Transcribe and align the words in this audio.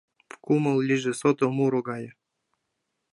Кумыл 0.43 0.77
лийже 0.87 1.13
сото, 1.19 1.45
муро 1.57 1.81
гае 1.89 2.09